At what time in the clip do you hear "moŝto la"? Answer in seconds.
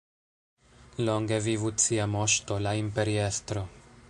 2.17-2.77